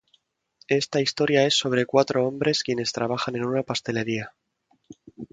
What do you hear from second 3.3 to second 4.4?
en una pastelería.